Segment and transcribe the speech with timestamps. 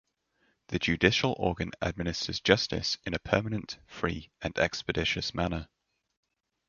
[0.69, 5.67] The Judicial Organ administers justice in a permanent, free, and expeditious manner.